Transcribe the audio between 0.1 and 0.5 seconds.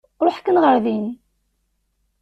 Ṛuḥ